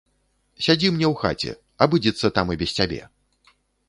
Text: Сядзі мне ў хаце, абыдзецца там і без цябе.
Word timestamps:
Сядзі 0.67 0.87
мне 0.95 1.05
ў 1.09 1.15
хаце, 1.21 1.51
абыдзецца 1.87 2.31
там 2.39 2.47
і 2.55 2.57
без 2.63 2.73
цябе. 2.79 2.99